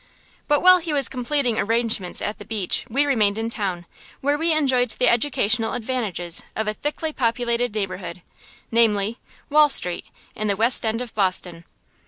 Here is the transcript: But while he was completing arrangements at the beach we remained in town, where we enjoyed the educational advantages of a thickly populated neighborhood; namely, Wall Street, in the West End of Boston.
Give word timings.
But 0.47 0.63
while 0.63 0.79
he 0.79 0.93
was 0.93 1.07
completing 1.07 1.59
arrangements 1.59 2.23
at 2.23 2.39
the 2.39 2.43
beach 2.43 2.85
we 2.89 3.05
remained 3.05 3.37
in 3.37 3.51
town, 3.51 3.85
where 4.19 4.35
we 4.35 4.51
enjoyed 4.51 4.89
the 4.89 5.07
educational 5.07 5.73
advantages 5.73 6.41
of 6.55 6.67
a 6.67 6.73
thickly 6.73 7.13
populated 7.13 7.75
neighborhood; 7.75 8.23
namely, 8.71 9.19
Wall 9.51 9.69
Street, 9.69 10.05
in 10.33 10.47
the 10.47 10.55
West 10.57 10.87
End 10.87 11.01
of 11.01 11.13
Boston. 11.13 11.65